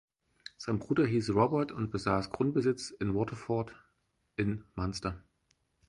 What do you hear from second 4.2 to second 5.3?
in Munster.